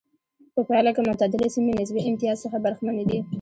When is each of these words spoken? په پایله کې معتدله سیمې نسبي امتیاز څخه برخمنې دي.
په 0.53 0.61
پایله 0.67 0.91
کې 0.95 1.01
معتدله 1.07 1.47
سیمې 1.55 1.73
نسبي 1.81 2.01
امتیاز 2.09 2.37
څخه 2.43 2.57
برخمنې 2.65 3.03
دي. 3.09 3.19